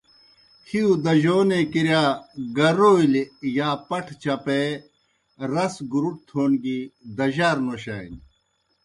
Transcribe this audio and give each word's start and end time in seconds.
ہِیؤ 0.67 0.87
دجونے 1.03 1.59
کِرِیا 1.71 2.03
گَرَولیْ 2.57 3.23
یا 3.57 3.69
پٹھہ 3.87 4.15
چَپَے، 4.21 4.61
رس 5.51 5.75
گُرُٹ 5.91 6.17
تھون 6.27 6.51
گیْ 6.63 6.79
دجار 7.17 7.57
نوشانیْ۔ 7.65 8.19